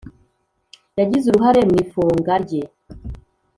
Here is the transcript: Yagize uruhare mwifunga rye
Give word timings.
Yagize 0.99 1.25
uruhare 1.29 1.61
mwifunga 1.69 2.33
rye 2.43 2.61